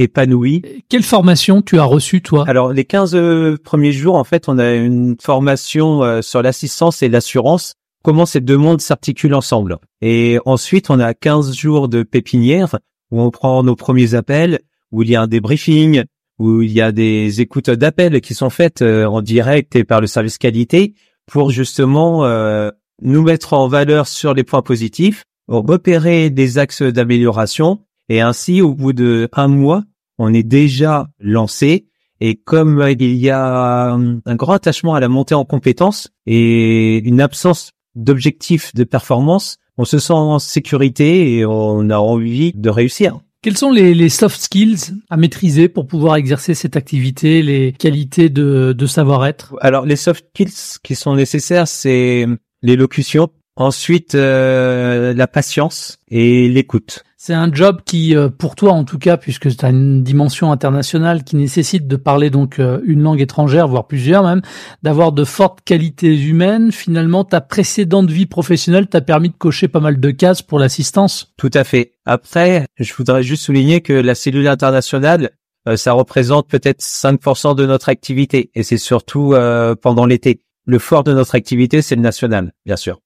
euh, 0.00 0.04
épanouis. 0.04 0.62
Quelle 0.88 1.02
formation 1.02 1.62
tu 1.62 1.78
as 1.78 1.84
reçue 1.84 2.22
toi? 2.22 2.44
Alors 2.48 2.72
les 2.72 2.84
15 2.84 3.14
euh, 3.14 3.56
premiers 3.62 3.92
jours 3.92 4.16
en 4.16 4.24
fait, 4.24 4.48
on 4.48 4.58
a 4.58 4.74
une 4.74 5.16
formation 5.20 6.02
euh, 6.02 6.22
sur 6.22 6.42
l'assistance 6.42 7.02
et 7.02 7.08
l'assurance, 7.08 7.74
comment 8.02 8.26
ces 8.26 8.40
deux 8.40 8.56
mondes 8.56 8.80
s'articulent 8.80 9.34
ensemble. 9.34 9.78
Et 10.00 10.38
ensuite, 10.44 10.90
on 10.90 11.00
a 11.00 11.14
15 11.14 11.54
jours 11.54 11.88
de 11.88 12.02
pépinière 12.02 12.78
où 13.10 13.20
on 13.20 13.30
prend 13.30 13.62
nos 13.62 13.76
premiers 13.76 14.14
appels, 14.14 14.60
où 14.92 15.02
il 15.02 15.10
y 15.10 15.16
a 15.16 15.22
un 15.22 15.26
débriefing, 15.26 16.04
où 16.38 16.62
il 16.62 16.72
y 16.72 16.80
a 16.80 16.92
des 16.92 17.40
écoutes 17.40 17.70
d'appels 17.70 18.20
qui 18.20 18.34
sont 18.34 18.50
faites 18.50 18.82
en 18.82 19.20
direct 19.20 19.76
et 19.76 19.84
par 19.84 20.00
le 20.00 20.06
service 20.06 20.38
qualité 20.38 20.94
pour 21.30 21.50
justement 21.50 22.24
nous 23.02 23.22
mettre 23.22 23.52
en 23.52 23.68
valeur 23.68 24.06
sur 24.06 24.32
les 24.32 24.44
points 24.44 24.62
positifs 24.62 25.24
repérer 25.58 26.30
des 26.30 26.58
axes 26.58 26.82
d'amélioration 26.82 27.80
et 28.08 28.20
ainsi 28.20 28.62
au 28.62 28.74
bout 28.74 28.92
de 28.92 29.28
un 29.32 29.48
mois, 29.48 29.82
on 30.20 30.34
est 30.34 30.42
déjà 30.42 31.08
lancé 31.18 31.86
et 32.20 32.36
comme 32.36 32.84
il 32.90 33.16
y 33.16 33.30
a 33.30 33.92
un 33.92 34.34
grand 34.36 34.52
attachement 34.52 34.94
à 34.94 35.00
la 35.00 35.08
montée 35.08 35.34
en 35.34 35.46
compétences 35.46 36.10
et 36.26 36.98
une 36.98 37.22
absence 37.22 37.72
d'objectifs 37.94 38.74
de 38.74 38.84
performance, 38.84 39.56
on 39.78 39.86
se 39.86 39.98
sent 39.98 40.12
en 40.12 40.38
sécurité 40.38 41.36
et 41.36 41.46
on 41.46 41.88
a 41.88 41.96
envie 41.96 42.52
de 42.54 42.68
réussir. 42.68 43.20
Quels 43.42 43.56
sont 43.56 43.72
les, 43.72 43.94
les, 43.94 44.10
soft 44.10 44.38
skills 44.38 44.92
à 45.08 45.16
maîtriser 45.16 45.70
pour 45.70 45.86
pouvoir 45.86 46.16
exercer 46.16 46.52
cette 46.52 46.76
activité, 46.76 47.42
les 47.42 47.72
qualités 47.72 48.28
de, 48.28 48.74
de 48.76 48.86
savoir-être? 48.86 49.56
Alors 49.62 49.86
les 49.86 49.96
soft 49.96 50.26
skills 50.34 50.78
qui 50.82 50.94
sont 50.94 51.14
nécessaires, 51.14 51.66
c'est 51.66 52.26
l'élocution, 52.60 53.30
ensuite 53.60 54.14
euh, 54.14 55.12
la 55.12 55.26
patience 55.26 55.98
et 56.10 56.48
l'écoute. 56.48 57.04
C'est 57.18 57.34
un 57.34 57.52
job 57.52 57.82
qui, 57.84 58.16
euh, 58.16 58.30
pour 58.30 58.56
toi 58.56 58.72
en 58.72 58.84
tout 58.84 58.98
cas, 58.98 59.18
puisque 59.18 59.54
tu 59.54 59.64
as 59.66 59.68
une 59.68 60.02
dimension 60.02 60.50
internationale 60.50 61.22
qui 61.22 61.36
nécessite 61.36 61.86
de 61.86 61.96
parler 61.96 62.30
donc 62.30 62.58
euh, 62.58 62.80
une 62.86 63.02
langue 63.02 63.20
étrangère, 63.20 63.68
voire 63.68 63.86
plusieurs 63.86 64.24
même, 64.24 64.40
d'avoir 64.82 65.12
de 65.12 65.24
fortes 65.24 65.60
qualités 65.62 66.18
humaines. 66.18 66.72
Finalement, 66.72 67.24
ta 67.24 67.42
précédente 67.42 68.10
vie 68.10 68.24
professionnelle 68.24 68.86
t'a 68.86 69.02
permis 69.02 69.28
de 69.28 69.36
cocher 69.36 69.68
pas 69.68 69.80
mal 69.80 70.00
de 70.00 70.10
cases 70.10 70.40
pour 70.40 70.58
l'assistance. 70.58 71.34
Tout 71.36 71.50
à 71.52 71.62
fait. 71.62 71.92
Après, 72.06 72.66
je 72.78 72.94
voudrais 72.94 73.22
juste 73.22 73.44
souligner 73.44 73.82
que 73.82 73.92
la 73.92 74.14
cellule 74.14 74.48
internationale, 74.48 75.32
euh, 75.68 75.76
ça 75.76 75.92
représente 75.92 76.48
peut-être 76.48 76.80
5% 76.80 77.54
de 77.54 77.66
notre 77.66 77.90
activité, 77.90 78.50
et 78.54 78.62
c'est 78.62 78.78
surtout 78.78 79.34
pendant 79.82 80.06
l'été. 80.06 80.40
Le 80.64 80.78
fort 80.78 81.04
de 81.04 81.12
notre 81.12 81.34
activité, 81.34 81.82
c'est 81.82 81.96
le 81.96 82.02
national, 82.02 82.52
bien 82.64 82.76
sûr. 82.76 83.00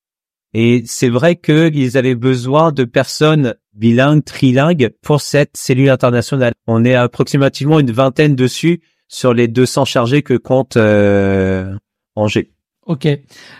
Et 0.55 0.85
c'est 0.87 1.09
vrai 1.09 1.35
qu'ils 1.35 1.99
avaient 1.99 2.15
besoin 2.15 2.71
de 2.71 2.85
personnes 2.85 3.57
bilingues, 3.75 4.25
trilingues 4.25 4.95
pour 5.03 5.21
cette 5.21 5.57
cellule 5.57 5.91
internationale. 5.91 6.55
On 6.69 6.85
est 6.85 6.95
approximativement 6.95 7.81
une 7.81 7.91
vingtaine 7.91 8.37
dessus 8.37 8.81
sur 9.09 9.35
les 9.35 9.49
200 9.49 9.85
chargés 9.85 10.23
que 10.23 10.35
compte 10.35 10.77
euh, 10.77 11.75
Angers. 12.15 12.53
Ok. 12.87 13.09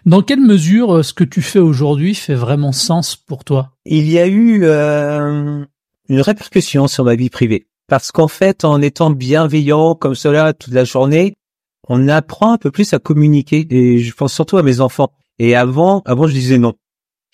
Dans 0.07 0.23
quelle 0.23 0.41
mesure 0.41 0.97
euh, 0.97 1.03
ce 1.03 1.13
que 1.13 1.25
tu 1.25 1.43
fais 1.43 1.59
aujourd'hui 1.59 2.15
fait 2.15 2.35
vraiment 2.35 2.73
sens 2.73 3.17
pour 3.17 3.43
toi? 3.43 3.73
Il 3.85 4.09
y 4.09 4.19
a 4.19 4.29
eu 4.29 4.61
euh, 4.63 5.65
une 6.09 6.21
répercussion 6.21 6.87
sur 6.87 7.05
ma 7.05 7.17
vie 7.17 7.31
privée. 7.31 7.67
Parce 7.89 8.13
qu'en 8.13 8.29
fait, 8.29 8.65
en 8.65 8.81
étant 8.81 9.11
bienveillant 9.11 9.95
comme 9.95 10.15
cela 10.15 10.53
toute 10.53 10.73
la 10.73 10.85
journée, 10.85 11.35
on 11.89 12.09
apprend 12.09 12.53
un 12.53 12.59
peu 12.59 12.71
plus 12.71 12.93
à 12.95 12.99
communiquer. 12.99 13.67
Et 13.71 13.99
je 13.99 14.15
pense 14.15 14.33
surtout 14.33 14.59
à 14.59 14.63
mes 14.63 14.81
enfants. 14.81 15.13
Et 15.39 15.57
avant, 15.57 16.03
avant, 16.07 16.29
je 16.29 16.33
disais 16.33 16.59
non 16.59 16.75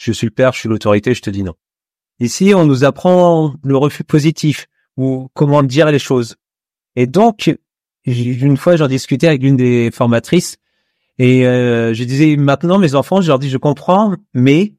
je 0.00 0.12
suis 0.12 0.26
le 0.26 0.32
père, 0.32 0.52
je 0.52 0.60
suis 0.60 0.68
l'autorité, 0.68 1.14
je 1.14 1.20
te 1.20 1.30
dis 1.30 1.42
non. 1.42 1.54
Ici, 2.20 2.52
on 2.54 2.64
nous 2.64 2.84
apprend 2.84 3.54
le 3.62 3.76
refus 3.76 4.04
positif 4.04 4.66
ou 4.96 5.28
comment 5.34 5.62
dire 5.62 5.90
les 5.90 5.98
choses. 5.98 6.36
Et 6.96 7.06
donc, 7.06 7.54
une 8.06 8.56
fois, 8.56 8.76
j'en 8.76 8.88
discutais 8.88 9.28
avec 9.28 9.42
l'une 9.42 9.56
des 9.56 9.90
formatrices 9.92 10.56
et 11.18 11.46
euh, 11.46 11.92
je 11.92 12.04
disais 12.04 12.36
maintenant, 12.36 12.78
mes 12.78 12.94
enfants, 12.94 13.20
je 13.20 13.28
leur 13.28 13.38
dis, 13.38 13.50
je 13.50 13.58
comprends, 13.58 14.14
mais 14.32 14.74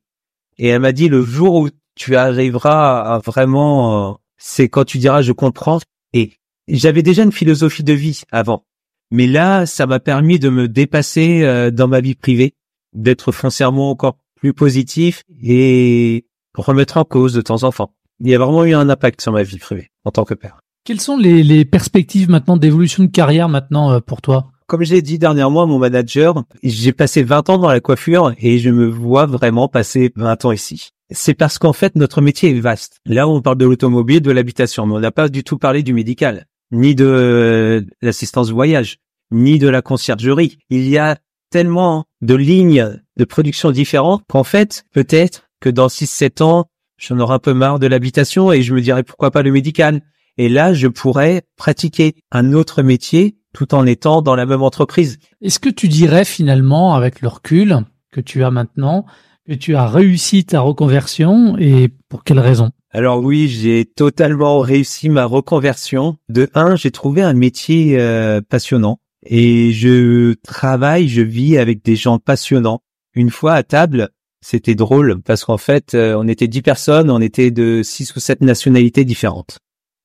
et 0.58 0.68
elle 0.68 0.80
m'a 0.80 0.92
dit 0.92 1.08
le 1.08 1.24
jour 1.24 1.56
où 1.56 1.70
tu 1.96 2.16
arriveras 2.16 3.02
à 3.02 3.20
vraiment, 3.20 4.10
euh, 4.10 4.14
c'est 4.38 4.68
quand 4.68 4.84
tu 4.84 4.98
diras 4.98 5.22
je 5.22 5.34
comprends. 5.34 5.80
Et 6.14 6.34
j'avais 6.68 7.04
déjà 7.04 7.24
une 7.24 7.32
philosophie 7.32 7.84
de 7.84 7.94
vie 7.94 8.24
avant, 8.32 8.66
mais 9.12 9.28
là, 9.28 9.68
ça 9.68 9.86
m'a 9.86 10.00
permis 10.00 10.40
de 10.40 10.50
me 10.50 10.68
dépasser 10.68 11.44
euh, 11.44 11.70
dans 11.70 11.88
ma 11.88 12.02
vie 12.02 12.16
privée, 12.16 12.56
d'être 12.94 13.32
foncièrement 13.32 13.92
encore 13.92 14.18
plus 14.42 14.54
positif 14.54 15.24
et 15.42 16.26
remettre 16.56 16.98
en 16.98 17.06
cause 17.06 17.34
de 17.34 17.42
temps 17.42 17.64
en 17.64 17.72
temps. 17.72 17.94
Il 18.20 18.28
y 18.30 18.36
a 18.36 18.40
vraiment 18.40 18.66
eu 18.66 18.74
un 18.74 18.90
impact 18.90 19.22
sur 19.22 19.32
ma 19.32 19.44
vie 19.44 19.60
privée 19.60 19.92
en 20.04 20.12
tant 20.12 20.26
que 20.26 20.34
père. 20.34 20.60
Quelles 20.84 21.00
sont 21.00 21.16
les, 21.16 21.44
les 21.44 21.64
perspectives 21.64 22.30
maintenant 22.30 22.58
d'évolution 22.58 23.04
de 23.04 23.10
carrière 23.10 23.50
maintenant 23.50 23.92
euh, 23.92 24.00
pour 24.00 24.22
toi? 24.22 24.52
Comme 24.66 24.84
je 24.84 24.94
l'ai 24.94 25.02
dit 25.04 25.20
dernièrement 25.20 25.64
à 25.64 25.66
mon 25.68 25.78
manager, 25.78 26.44
j'ai 26.64 26.92
passé 26.92 27.24
20 27.24 27.50
ans 27.50 27.58
dans 27.60 27.70
la 27.70 27.82
coiffure 27.82 28.34
et 28.40 28.58
je 28.58 28.70
me 28.70 28.88
vois 28.88 29.28
vraiment 29.28 29.68
passer 29.68 30.12
20 30.16 30.46
ans 30.46 30.52
ici. 30.52 30.90
C'est 31.12 31.34
parce 31.34 31.60
qu'en 31.60 31.74
fait 31.74 31.96
notre 31.96 32.22
métier 32.22 32.50
est 32.50 32.60
vaste. 32.60 33.00
Là 33.06 33.28
on 33.28 33.42
parle 33.42 33.58
de 33.58 33.66
l'automobile, 33.66 34.22
de 34.22 34.32
l'habitation, 34.32 34.88
mais 34.88 34.96
on 34.96 35.00
n'a 35.00 35.12
pas 35.12 35.30
du 35.30 35.44
tout 35.44 35.58
parlé 35.58 35.84
du 35.84 35.94
médical, 35.94 36.48
ni 36.72 36.96
de 36.96 37.86
l'assistance 38.02 38.50
voyage, 38.50 38.98
ni 39.30 39.60
de 39.60 39.68
la 39.68 39.82
conciergerie. 39.82 40.58
Il 40.70 40.88
y 40.88 40.98
a 40.98 41.18
tellement 41.52 42.06
de 42.22 42.34
lignes 42.34 42.98
de 43.18 43.26
production 43.26 43.70
différentes 43.70 44.24
qu'en 44.28 44.44
fait, 44.44 44.86
peut-être 44.92 45.44
que 45.60 45.70
dans 45.70 45.88
6-7 45.88 46.42
ans, 46.42 46.66
j'en 46.98 47.20
aurai 47.20 47.36
un 47.36 47.40
peu 47.40 47.54
marre 47.54 47.78
de 47.78 47.86
l'habitation 47.86 48.52
et 48.52 48.64
je 48.64 48.74
me 48.74 48.82
dirais 48.82 49.04
pourquoi 49.04 49.30
pas 49.30 49.44
le 49.44 49.52
médical. 49.52 50.02
Et 50.38 50.50
là, 50.50 50.74
je 50.74 50.88
pourrais 50.88 51.44
pratiquer 51.58 52.16
un 52.32 52.54
autre 52.54 52.82
métier 52.82 53.38
tout 53.54 53.76
en 53.76 53.86
étant 53.86 54.22
dans 54.22 54.36
la 54.36 54.46
même 54.46 54.64
entreprise. 54.64 55.20
Est-ce 55.42 55.60
que 55.60 55.70
tu 55.70 55.88
dirais 55.88 56.26
finalement, 56.26 56.96
avec 56.96 57.22
le 57.22 57.28
recul 57.28 57.78
que 58.12 58.22
tu 58.22 58.44
as 58.44 58.50
maintenant, 58.50 59.06
que 59.48 59.54
tu 59.54 59.76
as 59.76 59.88
réussi 59.88 60.46
ta 60.46 60.62
reconversion 60.62 61.58
et 61.60 61.90
pour 62.10 62.24
quelle 62.24 62.40
raison? 62.40 62.72
Alors 62.92 63.24
oui, 63.24 63.48
j'ai 63.48 63.86
totalement 63.86 64.60
réussi 64.60 65.10
ma 65.10 65.26
reconversion. 65.26 66.18
De 66.30 66.50
un, 66.56 66.76
j'ai 66.76 66.92
trouvé 66.92 67.22
un 67.22 67.34
métier 67.34 68.00
euh, 68.00 68.42
passionnant 68.42 69.00
et 69.24 69.72
je 69.72 70.34
travaille, 70.44 71.08
je 71.08 71.22
vis 71.22 71.58
avec 71.58 71.84
des 71.84 71.96
gens 71.96 72.18
passionnants. 72.20 72.82
Une 73.14 73.30
fois 73.30 73.54
à 73.54 73.64
table, 73.64 74.10
c'était 74.42 74.76
drôle 74.76 75.22
parce 75.22 75.46
qu'en 75.46 75.58
fait, 75.58 75.94
euh, 75.94 76.16
on 76.18 76.28
était 76.28 76.48
dix 76.48 76.62
personnes, 76.62 77.12
on 77.12 77.22
était 77.22 77.52
de 77.52 77.82
six 77.84 78.16
ou 78.16 78.20
sept 78.20 78.42
nationalités 78.42 79.06
différentes. 79.06 79.60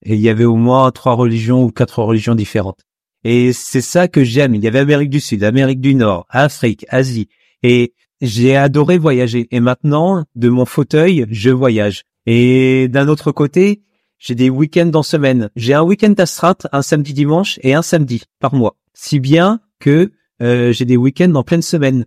Et 0.05 0.15
il 0.15 0.21
y 0.21 0.29
avait 0.29 0.45
au 0.45 0.57
moins 0.57 0.91
trois 0.91 1.15
religions 1.15 1.65
ou 1.65 1.71
quatre 1.71 2.03
religions 2.03 2.35
différentes. 2.35 2.81
Et 3.25 3.53
c'est 3.53 3.81
ça 3.81 4.09
que 4.09 4.23
j'aime. 4.23 4.55
Il 4.55 4.63
y 4.63 4.69
avait 4.69 4.81
Amérique 4.81 5.11
du 5.11 5.21
Sud, 5.21 5.43
Amérique 5.43 5.81
du 5.81 5.95
Nord, 5.95 6.27
Afrique, 6.29 6.85
Asie. 6.91 7.29
Et 7.63 7.95
j'ai 8.21 8.57
adoré 8.57 8.99
voyager. 8.99 9.49
Et 9.51 9.61
maintenant, 9.61 10.25
de 10.35 10.49
mon 10.49 10.67
fauteuil, 10.67 11.27
je 11.31 11.51
voyage. 11.51 12.03
Et 12.27 12.89
d'un 12.89 13.09
autre 13.09 13.33
côté, 13.33 13.83
j'ai 14.19 14.35
des 14.35 14.51
week-ends 14.51 14.91
en 14.95 15.03
semaine. 15.03 15.51
J'ai 15.57 15.75
un 15.75 15.83
week-end 15.83 16.15
astreinte, 16.19 16.67
un 16.73 16.83
samedi 16.83 17.15
dimanche 17.15 17.59
et 17.63 17.75
un 17.75 17.83
samedi 17.83 18.23
par 18.39 18.55
mois 18.55 18.77
si 18.97 19.21
bien 19.21 19.61
que 19.79 20.11
euh, 20.43 20.73
j'ai 20.73 20.87
des 20.87 20.97
week-ends 20.97 21.35
en 21.35 21.45
pleine 21.45 21.63
semaine. 21.63 22.07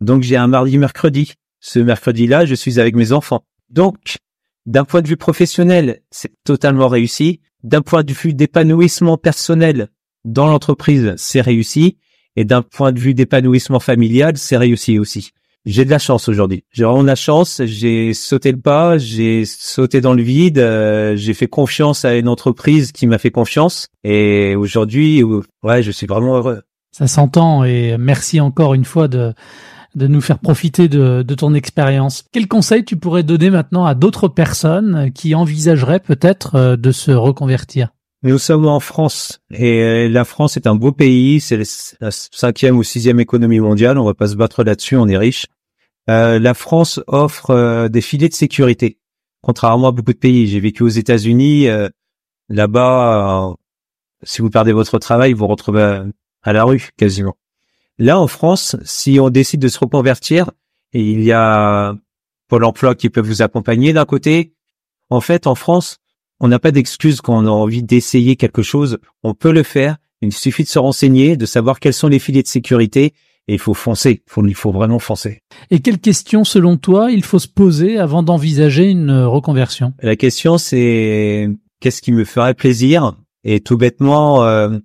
Donc 0.00 0.22
j'ai 0.22 0.36
un 0.36 0.46
mardi, 0.46 0.78
mercredi. 0.78 1.32
Ce 1.60 1.78
mercredi-là, 1.78 2.44
je 2.44 2.54
suis 2.54 2.78
avec 2.78 2.94
mes 2.94 3.12
enfants. 3.12 3.44
Donc, 3.70 4.18
d'un 4.66 4.84
point 4.84 5.02
de 5.02 5.08
vue 5.08 5.16
professionnel, 5.16 6.02
c'est 6.10 6.32
totalement 6.44 6.88
réussi. 6.88 7.40
D'un 7.64 7.80
point 7.80 8.04
de 8.04 8.12
vue 8.12 8.34
d'épanouissement 8.34 9.16
personnel 9.16 9.88
dans 10.24 10.46
l'entreprise, 10.46 11.14
c'est 11.16 11.40
réussi. 11.40 11.96
Et 12.36 12.44
d'un 12.44 12.62
point 12.62 12.92
de 12.92 13.00
vue 13.00 13.14
d'épanouissement 13.14 13.80
familial, 13.80 14.36
c'est 14.36 14.58
réussi 14.58 14.98
aussi. 14.98 15.30
J'ai 15.66 15.84
de 15.84 15.90
la 15.90 15.98
chance 15.98 16.28
aujourd'hui. 16.28 16.62
J'ai 16.70 16.84
vraiment 16.84 17.02
de 17.02 17.08
la 17.08 17.16
chance. 17.16 17.60
J'ai 17.64 18.14
sauté 18.14 18.52
le 18.52 18.60
pas, 18.60 18.98
j'ai 18.98 19.44
sauté 19.44 20.00
dans 20.00 20.14
le 20.14 20.22
vide. 20.22 20.58
Euh, 20.58 21.16
j'ai 21.16 21.34
fait 21.34 21.48
confiance 21.48 22.04
à 22.04 22.14
une 22.14 22.28
entreprise 22.28 22.92
qui 22.92 23.08
m'a 23.08 23.18
fait 23.18 23.32
confiance. 23.32 23.88
Et 24.04 24.54
aujourd'hui, 24.54 25.24
ouais, 25.64 25.82
je 25.82 25.90
suis 25.90 26.06
vraiment 26.06 26.36
heureux. 26.36 26.62
Ça 26.92 27.08
s'entend. 27.08 27.64
Et 27.64 27.96
merci 27.98 28.40
encore 28.40 28.74
une 28.74 28.84
fois 28.84 29.08
de 29.08 29.34
de 29.96 30.06
nous 30.06 30.20
faire 30.20 30.38
profiter 30.38 30.88
de, 30.88 31.22
de 31.22 31.34
ton 31.34 31.54
expérience. 31.54 32.24
Quel 32.30 32.46
conseil 32.48 32.84
tu 32.84 32.98
pourrais 32.98 33.22
donner 33.22 33.48
maintenant 33.48 33.86
à 33.86 33.94
d'autres 33.94 34.28
personnes 34.28 35.10
qui 35.14 35.34
envisageraient 35.34 36.00
peut-être 36.00 36.54
euh, 36.54 36.76
de 36.76 36.92
se 36.92 37.10
reconvertir? 37.10 37.88
Nous 38.22 38.38
sommes 38.38 38.66
en 38.66 38.80
France 38.80 39.40
et 39.50 39.82
euh, 39.82 40.08
la 40.08 40.24
France 40.24 40.56
est 40.56 40.66
un 40.66 40.74
beau 40.74 40.92
pays, 40.92 41.40
c'est 41.40 41.58
la 42.00 42.10
cinquième 42.10 42.76
ou 42.76 42.82
sixième 42.82 43.20
économie 43.20 43.60
mondiale, 43.60 43.98
on 43.98 44.04
va 44.04 44.14
pas 44.14 44.28
se 44.28 44.36
battre 44.36 44.64
là-dessus, 44.64 44.96
on 44.96 45.08
est 45.08 45.16
riche. 45.16 45.46
Euh, 46.08 46.38
la 46.38 46.54
France 46.54 47.00
offre 47.08 47.50
euh, 47.50 47.88
des 47.88 48.00
filets 48.00 48.28
de 48.28 48.34
sécurité, 48.34 48.98
contrairement 49.42 49.88
à 49.88 49.92
beaucoup 49.92 50.12
de 50.12 50.18
pays. 50.18 50.46
J'ai 50.46 50.60
vécu 50.60 50.82
aux 50.82 50.88
États-Unis, 50.88 51.68
euh, 51.68 51.88
là-bas, 52.48 53.54
si 54.22 54.40
vous 54.40 54.50
perdez 54.50 54.72
votre 54.72 54.98
travail, 54.98 55.32
vous 55.32 55.40
vous 55.40 55.46
retrouvez 55.48 56.04
à, 56.42 56.52
la 56.52 56.64
rue 56.64 56.90
quasiment. 56.96 57.36
Là, 57.98 58.20
en 58.20 58.28
France, 58.28 58.76
si 58.84 59.18
on 59.18 59.30
décide 59.30 59.60
de 59.60 59.68
se 59.68 59.78
reconvertir, 59.78 60.50
il 60.92 61.22
y 61.22 61.32
a 61.32 61.96
Pôle 62.48 62.64
Emploi 62.64 62.94
qui 62.94 63.10
peut 63.10 63.20
vous 63.20 63.42
accompagner 63.42 63.92
d'un 63.92 64.04
côté. 64.04 64.54
En 65.10 65.20
fait, 65.20 65.46
en 65.46 65.54
France, 65.54 65.98
on 66.38 66.48
n'a 66.48 66.58
pas 66.58 66.70
d'excuse 66.70 67.20
quand 67.20 67.36
on 67.36 67.46
a 67.46 67.50
envie 67.50 67.82
d'essayer 67.82 68.36
quelque 68.36 68.62
chose. 68.62 68.98
On 69.22 69.34
peut 69.34 69.52
le 69.52 69.62
faire. 69.62 69.96
Il 70.20 70.32
suffit 70.32 70.64
de 70.64 70.68
se 70.68 70.78
renseigner, 70.78 71.36
de 71.36 71.46
savoir 71.46 71.80
quels 71.80 71.94
sont 71.94 72.08
les 72.08 72.18
filets 72.18 72.42
de 72.42 72.48
sécurité 72.48 73.12
et 73.48 73.54
il 73.54 73.58
faut 73.58 73.74
foncer, 73.74 74.22
il 74.36 74.54
faut 74.54 74.72
vraiment 74.72 74.98
foncer. 74.98 75.40
Et 75.70 75.80
quelles 75.80 76.00
questions, 76.00 76.44
selon 76.44 76.76
toi, 76.76 77.10
il 77.10 77.24
faut 77.24 77.38
se 77.38 77.48
poser 77.48 77.98
avant 77.98 78.22
d'envisager 78.22 78.90
une 78.90 79.12
reconversion? 79.12 79.94
La 80.02 80.16
question, 80.16 80.58
c'est 80.58 81.48
qu'est-ce 81.80 82.02
qui 82.02 82.12
me 82.12 82.24
ferait 82.24 82.54
plaisir? 82.54 83.14
Et 83.44 83.60
tout 83.60 83.76
bêtement, 83.76 84.44
euh, 84.44 84.78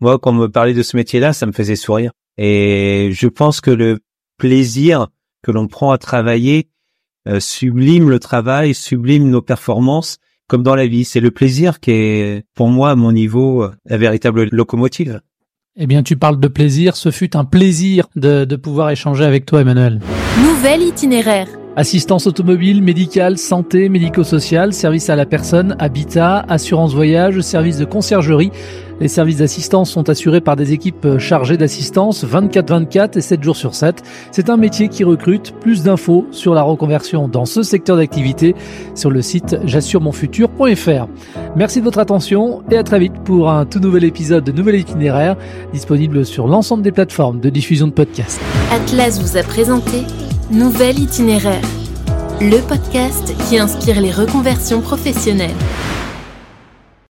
moi, 0.00 0.18
quand 0.18 0.30
on 0.30 0.34
me 0.34 0.48
parlait 0.48 0.74
de 0.74 0.82
ce 0.82 0.96
métier-là, 0.96 1.32
ça 1.32 1.46
me 1.46 1.52
faisait 1.52 1.76
sourire. 1.76 2.12
Et 2.36 3.10
je 3.12 3.28
pense 3.28 3.60
que 3.60 3.70
le 3.70 4.00
plaisir 4.36 5.08
que 5.42 5.50
l'on 5.50 5.66
prend 5.66 5.90
à 5.90 5.98
travailler 5.98 6.68
euh, 7.28 7.40
sublime 7.40 8.10
le 8.10 8.18
travail, 8.18 8.74
sublime 8.74 9.30
nos 9.30 9.42
performances, 9.42 10.18
comme 10.48 10.62
dans 10.62 10.74
la 10.74 10.86
vie. 10.86 11.04
C'est 11.04 11.20
le 11.20 11.30
plaisir 11.30 11.80
qui 11.80 11.92
est, 11.92 12.44
pour 12.54 12.68
moi, 12.68 12.90
à 12.90 12.94
mon 12.94 13.12
niveau, 13.12 13.66
la 13.86 13.96
véritable 13.96 14.48
locomotive. 14.52 15.22
Eh 15.74 15.86
bien, 15.86 16.02
tu 16.02 16.16
parles 16.16 16.38
de 16.38 16.48
plaisir. 16.48 16.96
Ce 16.96 17.10
fut 17.10 17.34
un 17.34 17.46
plaisir 17.46 18.06
de, 18.14 18.44
pouvoir 18.56 18.90
échanger 18.90 19.24
avec 19.24 19.46
toi, 19.46 19.62
Emmanuel. 19.62 20.00
Nouvel 20.44 20.82
itinéraire. 20.82 21.48
Assistance 21.74 22.26
automobile, 22.26 22.82
médicale, 22.82 23.38
santé, 23.38 23.88
médico-social, 23.88 24.74
service 24.74 25.08
à 25.08 25.16
la 25.16 25.24
personne, 25.24 25.74
habitat, 25.78 26.44
assurance 26.46 26.94
voyage, 26.94 27.40
service 27.40 27.78
de 27.78 27.86
conciergerie. 27.86 28.52
Les 29.00 29.08
services 29.08 29.38
d'assistance 29.38 29.90
sont 29.90 30.10
assurés 30.10 30.42
par 30.42 30.54
des 30.54 30.74
équipes 30.74 31.18
chargées 31.18 31.56
d'assistance 31.56 32.26
24-24 32.26 33.16
et 33.16 33.20
7 33.22 33.42
jours 33.42 33.56
sur 33.56 33.74
7. 33.74 34.02
C'est 34.32 34.50
un 34.50 34.58
métier 34.58 34.88
qui 34.88 35.02
recrute. 35.02 35.54
Plus 35.60 35.82
d'infos 35.82 36.26
sur 36.30 36.52
la 36.52 36.62
reconversion 36.62 37.26
dans 37.26 37.46
ce 37.46 37.62
secteur 37.62 37.96
d'activité 37.96 38.54
sur 38.94 39.10
le 39.10 39.22
site 39.22 39.56
j'assuremonfutur.fr. 39.64 41.08
Merci 41.56 41.80
de 41.80 41.84
votre 41.84 42.00
attention 42.00 42.62
et 42.70 42.76
à 42.76 42.82
très 42.82 42.98
vite 42.98 43.14
pour 43.24 43.50
un 43.50 43.64
tout 43.64 43.80
nouvel 43.80 44.04
épisode 44.04 44.44
de 44.44 44.52
Nouvel 44.52 44.76
Itinéraire 44.76 45.36
disponible 45.72 46.26
sur 46.26 46.48
l'ensemble 46.48 46.82
des 46.82 46.92
plateformes 46.92 47.40
de 47.40 47.48
diffusion 47.48 47.86
de 47.86 47.92
podcasts. 47.92 48.42
Atlas 48.70 49.20
vous 49.20 49.38
a 49.38 49.42
présenté 49.42 50.04
Nouvel 50.52 50.98
itinéraire, 50.98 51.64
le 52.42 52.58
podcast 52.58 53.32
qui 53.48 53.58
inspire 53.58 54.02
les 54.02 54.12
reconversions 54.12 54.82
professionnelles. 54.82 55.56